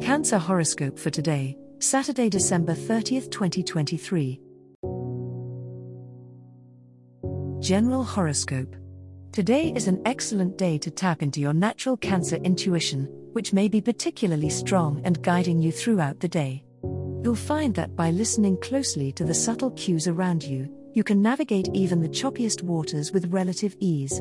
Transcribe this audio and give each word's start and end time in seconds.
Cancer 0.00 0.38
horoscope 0.38 0.98
for 0.98 1.10
today, 1.10 1.56
Saturday, 1.78 2.28
December 2.28 2.74
30th, 2.74 3.30
2023. 3.30 4.40
General 7.60 8.02
horoscope. 8.02 8.74
Today 9.30 9.72
is 9.76 9.86
an 9.86 10.02
excellent 10.04 10.58
day 10.58 10.78
to 10.78 10.90
tap 10.90 11.22
into 11.22 11.40
your 11.40 11.54
natural 11.54 11.96
Cancer 11.96 12.36
intuition, 12.36 13.08
which 13.34 13.52
may 13.52 13.68
be 13.68 13.80
particularly 13.80 14.50
strong 14.50 15.00
and 15.04 15.22
guiding 15.22 15.62
you 15.62 15.70
throughout 15.70 16.18
the 16.18 16.28
day. 16.28 16.64
You'll 16.82 17.36
find 17.36 17.72
that 17.76 17.94
by 17.94 18.10
listening 18.10 18.56
closely 18.56 19.12
to 19.12 19.24
the 19.24 19.32
subtle 19.32 19.70
cues 19.70 20.08
around 20.08 20.42
you, 20.42 20.68
you 20.92 21.04
can 21.04 21.22
navigate 21.22 21.68
even 21.72 22.00
the 22.00 22.08
choppiest 22.08 22.62
waters 22.62 23.12
with 23.12 23.32
relative 23.32 23.76
ease. 23.78 24.20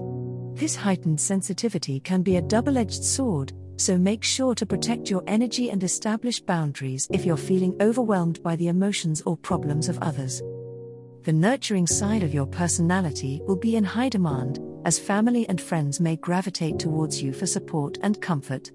This 0.54 0.76
heightened 0.76 1.20
sensitivity 1.20 2.00
can 2.00 2.22
be 2.22 2.38
a 2.38 2.42
double 2.44 2.78
edged 2.78 3.04
sword, 3.04 3.54
so 3.78 3.98
make 3.98 4.24
sure 4.24 4.56
to 4.56 4.66
protect 4.66 5.10
your 5.10 5.24
energy 5.28 5.70
and 5.70 5.84
establish 5.84 6.40
boundaries 6.40 7.08
if 7.12 7.26
you're 7.26 7.38
feeling 7.38 7.76
overwhelmed 7.82 8.42
by 8.44 8.56
the 8.56 8.68
emotions 8.68 9.22
or 9.26 9.38
problems 9.38 9.90
of 9.90 9.98
others. 10.00 10.42
The 11.24 11.34
nurturing 11.34 11.88
side 11.88 12.24
of 12.24 12.34
your 12.34 12.46
personality 12.46 13.42
will 13.48 13.56
be 13.56 13.76
in 13.76 13.84
high 13.84 14.10
demand, 14.10 14.60
as 14.86 15.00
family 15.00 15.48
and 15.48 15.60
friends 15.60 16.00
may 16.00 16.18
gravitate 16.18 16.80
towards 16.80 17.22
you 17.22 17.32
for 17.32 17.48
support 17.48 17.98
and 18.02 18.22
comfort. 18.22 18.72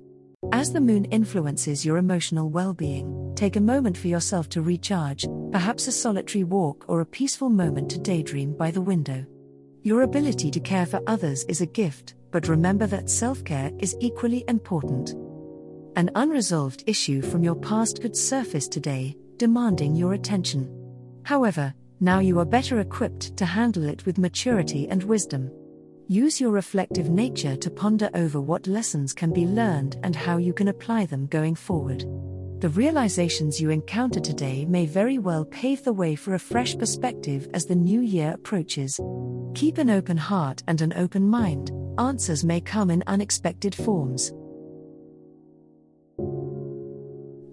As 0.52 0.72
the 0.72 0.80
moon 0.80 1.04
influences 1.06 1.84
your 1.84 1.98
emotional 1.98 2.48
well 2.48 2.72
being, 2.72 3.34
take 3.36 3.56
a 3.56 3.60
moment 3.60 3.98
for 3.98 4.08
yourself 4.08 4.48
to 4.50 4.62
recharge, 4.62 5.26
perhaps 5.52 5.88
a 5.88 5.92
solitary 5.92 6.44
walk 6.44 6.84
or 6.88 7.00
a 7.00 7.06
peaceful 7.06 7.50
moment 7.50 7.90
to 7.90 7.98
daydream 7.98 8.56
by 8.56 8.70
the 8.70 8.80
window. 8.80 9.26
Your 9.82 10.02
ability 10.02 10.50
to 10.52 10.60
care 10.60 10.86
for 10.86 11.02
others 11.06 11.44
is 11.44 11.60
a 11.60 11.66
gift, 11.66 12.14
but 12.30 12.48
remember 12.48 12.86
that 12.86 13.10
self 13.10 13.44
care 13.44 13.70
is 13.78 13.96
equally 14.00 14.44
important. 14.48 15.14
An 15.96 16.10
unresolved 16.14 16.84
issue 16.86 17.22
from 17.22 17.42
your 17.42 17.56
past 17.56 18.00
could 18.00 18.16
surface 18.16 18.68
today, 18.68 19.16
demanding 19.36 19.96
your 19.96 20.14
attention. 20.14 20.72
However, 21.24 21.74
now 22.00 22.20
you 22.20 22.38
are 22.38 22.44
better 22.44 22.80
equipped 22.80 23.36
to 23.36 23.44
handle 23.44 23.84
it 23.84 24.06
with 24.06 24.18
maturity 24.18 24.88
and 24.88 25.02
wisdom. 25.02 25.50
Use 26.06 26.40
your 26.40 26.52
reflective 26.52 27.10
nature 27.10 27.56
to 27.56 27.70
ponder 27.70 28.08
over 28.14 28.40
what 28.40 28.66
lessons 28.66 29.12
can 29.12 29.32
be 29.32 29.44
learned 29.44 29.96
and 30.02 30.14
how 30.14 30.36
you 30.36 30.52
can 30.52 30.68
apply 30.68 31.06
them 31.06 31.26
going 31.26 31.54
forward. 31.54 32.04
The 32.60 32.70
realizations 32.70 33.60
you 33.60 33.70
encounter 33.70 34.18
today 34.18 34.64
may 34.64 34.86
very 34.86 35.18
well 35.18 35.44
pave 35.44 35.84
the 35.84 35.92
way 35.92 36.14
for 36.14 36.34
a 36.34 36.38
fresh 36.38 36.78
perspective 36.78 37.48
as 37.54 37.66
the 37.66 37.76
new 37.76 38.00
year 38.00 38.32
approaches. 38.32 38.98
Keep 39.54 39.78
an 39.78 39.90
open 39.90 40.16
heart 40.16 40.62
and 40.66 40.80
an 40.80 40.92
open 40.94 41.28
mind, 41.28 41.70
answers 41.98 42.44
may 42.44 42.60
come 42.60 42.90
in 42.90 43.02
unexpected 43.06 43.74
forms. 43.74 44.32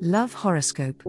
Love 0.01 0.33
Horoscope 0.33 1.01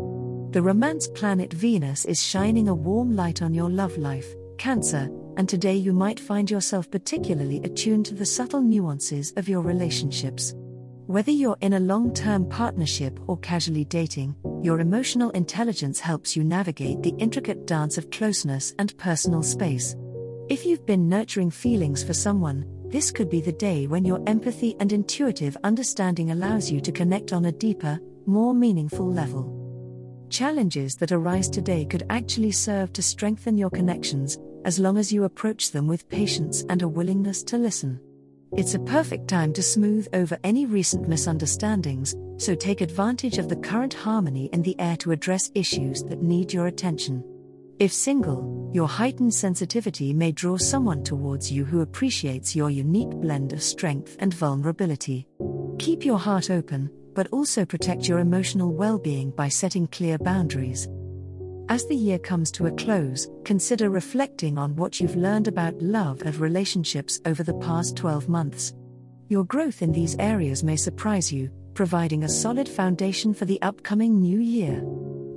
The 0.52 0.62
romance 0.62 1.08
planet 1.08 1.52
Venus 1.52 2.04
is 2.04 2.22
shining 2.22 2.68
a 2.68 2.74
warm 2.74 3.14
light 3.14 3.42
on 3.42 3.52
your 3.52 3.68
love 3.68 3.96
life, 3.98 4.26
Cancer, 4.58 5.10
and 5.36 5.48
today 5.48 5.74
you 5.74 5.92
might 5.92 6.18
find 6.18 6.50
yourself 6.50 6.90
particularly 6.90 7.60
attuned 7.62 8.06
to 8.06 8.14
the 8.14 8.24
subtle 8.24 8.62
nuances 8.62 9.32
of 9.36 9.48
your 9.48 9.60
relationships. 9.60 10.54
Whether 11.06 11.30
you're 11.30 11.58
in 11.60 11.74
a 11.74 11.80
long 11.80 12.12
term 12.14 12.48
partnership 12.48 13.20
or 13.26 13.38
casually 13.38 13.84
dating, 13.84 14.34
your 14.62 14.80
emotional 14.80 15.30
intelligence 15.30 16.00
helps 16.00 16.34
you 16.34 16.42
navigate 16.42 17.02
the 17.02 17.14
intricate 17.18 17.66
dance 17.66 17.98
of 17.98 18.10
closeness 18.10 18.74
and 18.78 18.96
personal 18.98 19.42
space. 19.42 19.94
If 20.48 20.64
you've 20.64 20.86
been 20.86 21.08
nurturing 21.08 21.50
feelings 21.50 22.02
for 22.02 22.14
someone, 22.14 22.64
this 22.96 23.10
could 23.10 23.28
be 23.28 23.42
the 23.42 23.52
day 23.52 23.86
when 23.86 24.06
your 24.06 24.22
empathy 24.26 24.74
and 24.80 24.90
intuitive 24.90 25.54
understanding 25.64 26.30
allows 26.30 26.70
you 26.70 26.80
to 26.80 26.90
connect 26.90 27.34
on 27.34 27.44
a 27.44 27.52
deeper, 27.52 28.00
more 28.24 28.54
meaningful 28.54 29.06
level. 29.06 29.44
Challenges 30.30 30.96
that 30.96 31.12
arise 31.12 31.50
today 31.50 31.84
could 31.84 32.06
actually 32.08 32.52
serve 32.52 32.94
to 32.94 33.02
strengthen 33.02 33.58
your 33.58 33.68
connections, 33.68 34.38
as 34.64 34.78
long 34.78 34.96
as 34.96 35.12
you 35.12 35.24
approach 35.24 35.72
them 35.72 35.86
with 35.86 36.08
patience 36.08 36.64
and 36.70 36.80
a 36.80 36.88
willingness 36.88 37.42
to 37.42 37.58
listen. 37.58 38.00
It's 38.56 38.72
a 38.72 38.78
perfect 38.78 39.28
time 39.28 39.52
to 39.52 39.62
smooth 39.62 40.08
over 40.14 40.38
any 40.42 40.64
recent 40.64 41.06
misunderstandings, 41.06 42.16
so 42.38 42.54
take 42.54 42.80
advantage 42.80 43.36
of 43.36 43.50
the 43.50 43.56
current 43.56 43.92
harmony 43.92 44.48
in 44.54 44.62
the 44.62 44.80
air 44.80 44.96
to 44.96 45.12
address 45.12 45.50
issues 45.54 46.02
that 46.04 46.22
need 46.22 46.50
your 46.50 46.66
attention. 46.66 47.22
If 47.78 47.92
single, 47.92 48.70
your 48.72 48.88
heightened 48.88 49.34
sensitivity 49.34 50.14
may 50.14 50.32
draw 50.32 50.56
someone 50.56 51.04
towards 51.04 51.52
you 51.52 51.62
who 51.62 51.82
appreciates 51.82 52.56
your 52.56 52.70
unique 52.70 53.10
blend 53.10 53.52
of 53.52 53.62
strength 53.62 54.16
and 54.18 54.32
vulnerability. 54.32 55.26
Keep 55.78 56.02
your 56.02 56.18
heart 56.18 56.48
open, 56.48 56.90
but 57.14 57.28
also 57.32 57.66
protect 57.66 58.08
your 58.08 58.20
emotional 58.20 58.72
well 58.72 58.98
being 58.98 59.30
by 59.30 59.48
setting 59.50 59.86
clear 59.88 60.16
boundaries. 60.16 60.88
As 61.68 61.84
the 61.84 61.94
year 61.94 62.18
comes 62.18 62.50
to 62.52 62.64
a 62.66 62.72
close, 62.72 63.28
consider 63.44 63.90
reflecting 63.90 64.56
on 64.56 64.74
what 64.76 64.98
you've 64.98 65.16
learned 65.16 65.46
about 65.46 65.74
love 65.82 66.22
and 66.22 66.34
relationships 66.36 67.20
over 67.26 67.42
the 67.42 67.58
past 67.58 67.94
12 67.94 68.26
months. 68.26 68.72
Your 69.28 69.44
growth 69.44 69.82
in 69.82 69.92
these 69.92 70.16
areas 70.18 70.64
may 70.64 70.76
surprise 70.76 71.30
you, 71.30 71.50
providing 71.74 72.24
a 72.24 72.28
solid 72.28 72.70
foundation 72.70 73.34
for 73.34 73.44
the 73.44 73.60
upcoming 73.60 74.18
new 74.18 74.40
year. 74.40 74.82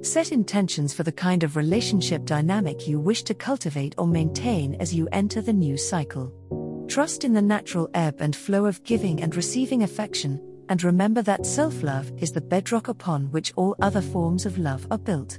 Set 0.01 0.31
intentions 0.31 0.93
for 0.93 1.03
the 1.03 1.11
kind 1.11 1.43
of 1.43 1.57
relationship 1.57 2.23
dynamic 2.23 2.87
you 2.87 3.01
wish 3.01 3.23
to 3.23 3.33
cultivate 3.33 3.95
or 3.97 4.07
maintain 4.07 4.75
as 4.75 4.93
you 4.93 5.09
enter 5.11 5.41
the 5.41 5.51
new 5.51 5.75
cycle. 5.75 6.31
Trust 6.87 7.25
in 7.25 7.33
the 7.33 7.41
natural 7.41 7.89
ebb 7.93 8.21
and 8.21 8.33
flow 8.33 8.65
of 8.65 8.81
giving 8.85 9.21
and 9.21 9.35
receiving 9.35 9.83
affection, 9.83 10.41
and 10.69 10.81
remember 10.85 11.21
that 11.23 11.45
self 11.45 11.83
love 11.83 12.13
is 12.17 12.31
the 12.31 12.39
bedrock 12.39 12.87
upon 12.87 13.29
which 13.31 13.51
all 13.57 13.75
other 13.81 14.01
forms 14.01 14.45
of 14.45 14.57
love 14.57 14.87
are 14.89 14.97
built. 14.97 15.37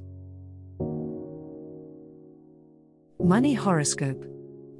Money 3.18 3.54
Horoscope. 3.54 4.26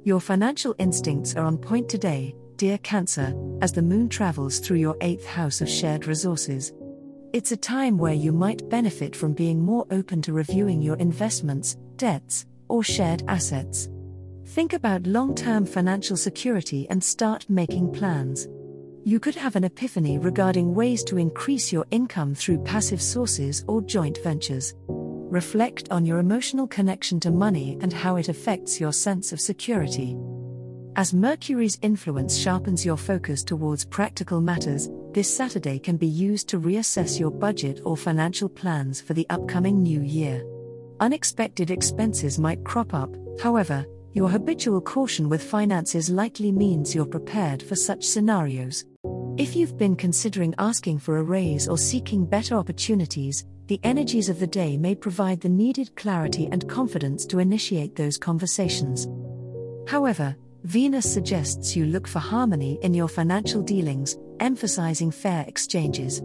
Your 0.03 0.19
financial 0.19 0.75
instincts 0.77 1.35
are 1.35 1.45
on 1.45 1.57
point 1.57 1.89
today, 1.89 2.35
dear 2.55 2.77
Cancer, 2.79 3.33
as 3.63 3.71
the 3.71 3.81
moon 3.81 4.09
travels 4.09 4.59
through 4.59 4.77
your 4.77 4.97
eighth 5.01 5.25
house 5.25 5.59
of 5.59 5.67
shared 5.69 6.05
resources. 6.05 6.71
It's 7.33 7.53
a 7.53 7.57
time 7.57 7.97
where 7.97 8.13
you 8.13 8.33
might 8.33 8.69
benefit 8.69 9.15
from 9.15 9.31
being 9.31 9.61
more 9.61 9.85
open 9.89 10.21
to 10.23 10.33
reviewing 10.33 10.81
your 10.81 10.97
investments, 10.97 11.77
debts, 11.95 12.45
or 12.67 12.83
shared 12.83 13.23
assets. 13.29 13.89
Think 14.47 14.73
about 14.73 15.07
long 15.07 15.33
term 15.33 15.65
financial 15.65 16.17
security 16.17 16.87
and 16.89 17.01
start 17.01 17.45
making 17.49 17.93
plans. 17.93 18.49
You 19.05 19.19
could 19.19 19.35
have 19.35 19.55
an 19.55 19.63
epiphany 19.63 20.17
regarding 20.17 20.75
ways 20.75 21.05
to 21.05 21.17
increase 21.17 21.71
your 21.71 21.85
income 21.89 22.35
through 22.35 22.63
passive 22.65 23.01
sources 23.01 23.63
or 23.67 23.81
joint 23.81 24.19
ventures 24.23 24.73
reflect 25.31 25.89
on 25.89 26.05
your 26.05 26.19
emotional 26.19 26.67
connection 26.67 27.17
to 27.21 27.31
money 27.31 27.77
and 27.79 27.93
how 27.93 28.17
it 28.17 28.27
affects 28.27 28.81
your 28.81 28.91
sense 28.91 29.31
of 29.31 29.39
security. 29.39 30.17
As 30.97 31.13
Mercury's 31.13 31.79
influence 31.81 32.37
sharpens 32.37 32.85
your 32.85 32.97
focus 32.97 33.43
towards 33.43 33.85
practical 33.85 34.41
matters, 34.41 34.89
this 35.13 35.33
Saturday 35.33 35.79
can 35.79 35.95
be 35.95 36.07
used 36.07 36.49
to 36.49 36.59
reassess 36.59 37.17
your 37.17 37.31
budget 37.31 37.79
or 37.85 37.95
financial 37.95 38.49
plans 38.49 38.99
for 38.99 39.13
the 39.13 39.25
upcoming 39.29 39.81
new 39.81 40.01
year. 40.01 40.45
Unexpected 40.99 41.71
expenses 41.71 42.37
might 42.37 42.65
crop 42.65 42.93
up, 42.93 43.15
however, 43.41 43.85
your 44.11 44.27
habitual 44.27 44.81
caution 44.81 45.29
with 45.29 45.41
finances 45.41 46.09
likely 46.09 46.51
means 46.51 46.93
you're 46.93 47.05
prepared 47.05 47.63
for 47.63 47.77
such 47.77 48.03
scenarios. 48.03 48.83
If 49.37 49.55
you've 49.55 49.77
been 49.77 49.95
considering 49.95 50.53
asking 50.57 50.99
for 50.99 51.19
a 51.19 51.23
raise 51.23 51.69
or 51.69 51.77
seeking 51.77 52.25
better 52.25 52.55
opportunities, 52.55 53.45
the 53.67 53.79
energies 53.83 54.27
of 54.27 54.41
the 54.41 54.47
day 54.47 54.75
may 54.75 54.95
provide 54.95 55.39
the 55.39 55.47
needed 55.47 55.95
clarity 55.95 56.49
and 56.51 56.67
confidence 56.67 57.25
to 57.27 57.39
initiate 57.39 57.95
those 57.95 58.17
conversations. 58.17 59.07
However, 59.87 60.35
Venus 60.63 61.11
suggests 61.11 61.75
you 61.75 61.85
look 61.87 62.07
for 62.07 62.19
harmony 62.19 62.77
in 62.83 62.93
your 62.93 63.07
financial 63.07 63.63
dealings, 63.63 64.15
emphasizing 64.39 65.09
fair 65.09 65.43
exchanges. 65.47 66.21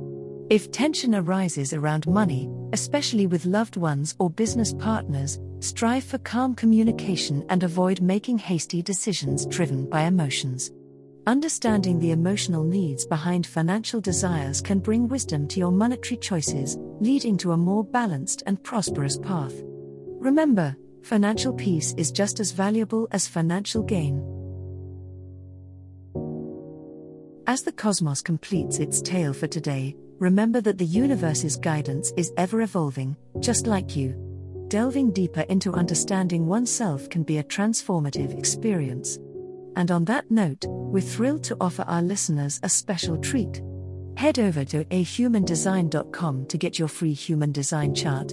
If 0.51 0.71
tension 0.71 1.15
arises 1.15 1.73
around 1.73 2.07
money, 2.07 2.51
especially 2.75 3.27
with 3.27 3.47
loved 3.47 3.77
ones 3.77 4.15
or 4.19 4.29
business 4.29 4.75
partners, 4.75 5.41
strive 5.61 6.05
for 6.05 6.19
calm 6.19 6.55
communication 6.55 7.47
and 7.49 7.63
avoid 7.63 8.03
making 8.03 8.37
hasty 8.37 8.83
decisions 8.83 9.47
driven 9.47 9.89
by 9.89 10.03
emotions. 10.03 10.71
Understanding 11.27 11.99
the 11.99 12.11
emotional 12.11 12.63
needs 12.63 13.07
behind 13.07 13.47
financial 13.47 14.03
desires 14.03 14.61
can 14.61 14.81
bring 14.81 15.09
wisdom 15.09 15.49
to 15.49 15.59
your 15.59 15.73
monetary 15.73 16.19
choices, 16.19 16.77
leading 17.01 17.39
to 17.39 17.53
a 17.53 17.57
more 17.57 17.83
balanced 17.83 18.43
and 18.47 18.63
prosperous 18.63 19.17
path. 19.19 19.55
Remember, 20.21 20.77
financial 21.07 21.53
peace 21.53 21.95
is 21.97 22.11
just 22.11 22.41
as 22.41 22.51
valuable 22.51 23.07
as 23.13 23.29
financial 23.29 23.81
gain. 23.81 24.21
As 27.47 27.63
the 27.63 27.71
cosmos 27.71 28.21
completes 28.21 28.81
its 28.81 29.01
tale 29.01 29.33
for 29.33 29.47
today, 29.47 29.95
remember 30.19 30.61
that 30.61 30.79
the 30.79 30.85
universe's 30.85 31.57
guidance 31.57 32.13
is 32.17 32.33
ever 32.37 32.63
evolving, 32.63 33.17
just 33.39 33.69
like 33.69 33.95
you. 33.95 34.17
Delving 34.67 35.13
deeper 35.13 35.43
into 35.43 35.73
understanding 35.73 36.45
oneself 36.49 37.09
can 37.09 37.23
be 37.23 37.39
a 37.39 37.45
transformative 37.45 38.37
experience. 38.37 39.17
And 39.77 39.93
on 39.93 40.05
that 40.07 40.29
note, 40.29 40.65
we're 40.67 41.01
thrilled 41.01 41.45
to 41.45 41.57
offer 41.61 41.83
our 41.83 42.03
listeners 42.03 42.59
a 42.65 42.69
special 42.69 43.17
treat. 43.19 43.63
Head 44.17 44.41
over 44.41 44.65
to 44.65 44.85
ahumandesign.com 44.87 46.47
to 46.47 46.59
get 46.59 46.81
your 46.81 46.89
free 46.89 47.13
human 47.13 47.53
design 47.53 47.95
chart, 47.95 48.33